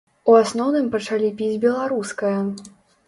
[0.31, 2.37] У асноўным пачалі піць беларускае.